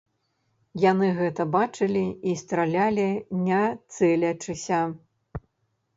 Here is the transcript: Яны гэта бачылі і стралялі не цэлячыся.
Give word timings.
Яны 0.91 1.09
гэта 1.19 1.45
бачылі 1.57 2.01
і 2.31 2.35
стралялі 2.43 3.05
не 3.45 3.63
цэлячыся. 3.95 4.81